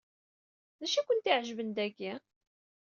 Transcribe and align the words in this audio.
D 0.79 0.81
acu 0.85 0.97
ay 0.99 1.05
kent-iɛejben 1.07 1.69
deg-i? 1.77 2.13